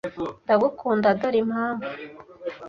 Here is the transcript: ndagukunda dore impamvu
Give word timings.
ndagukunda 0.43 1.07
dore 1.19 1.37
impamvu 1.43 1.87